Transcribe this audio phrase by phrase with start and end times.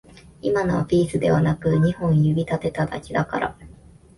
[0.41, 3.55] 今のはピースではなく二本指立てただけだから